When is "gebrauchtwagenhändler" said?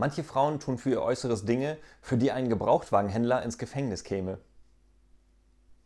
2.48-3.42